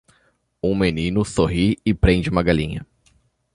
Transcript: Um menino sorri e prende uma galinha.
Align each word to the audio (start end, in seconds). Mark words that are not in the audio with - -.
Um 0.63 0.73
menino 0.79 1.23
sorri 1.23 1.77
e 1.85 1.93
prende 1.93 2.27
uma 2.27 2.41
galinha. 2.41 2.83